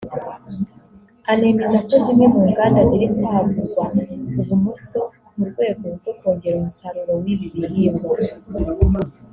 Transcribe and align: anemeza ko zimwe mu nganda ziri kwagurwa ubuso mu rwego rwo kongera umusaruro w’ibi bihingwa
anemeza 1.31 1.77
ko 1.87 1.93
zimwe 2.05 2.25
mu 2.33 2.41
nganda 2.49 2.81
ziri 2.89 3.07
kwagurwa 3.15 3.83
ubuso 4.53 5.01
mu 5.35 5.43
rwego 5.49 5.85
rwo 5.97 6.11
kongera 6.19 6.55
umusaruro 6.57 7.13
w’ibi 7.23 7.47
bihingwa 7.57 8.07